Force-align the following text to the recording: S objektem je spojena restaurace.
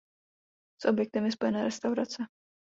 S 0.81 0.85
objektem 0.91 1.29
je 1.29 1.35
spojena 1.35 1.63
restaurace. 1.67 2.29